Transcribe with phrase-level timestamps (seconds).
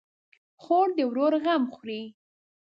[0.61, 2.01] خور د ورور غم خوري.